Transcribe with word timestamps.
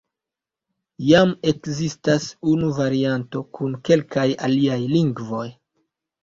Jam 1.09 1.33
ekzistas 1.51 2.25
unua 2.53 2.77
varianto 2.79 3.43
kun 3.59 3.77
kelkaj 3.91 4.25
aliaj 4.49 4.81
lingvoj. 4.95 5.45